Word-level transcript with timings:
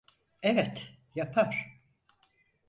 Evet, 0.41 0.93
yapar. 1.15 1.81